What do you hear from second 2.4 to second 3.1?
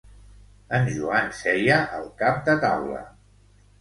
de taula.